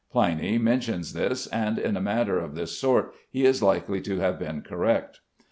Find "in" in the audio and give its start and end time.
1.77-1.95